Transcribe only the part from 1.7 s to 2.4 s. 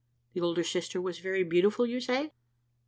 you say?"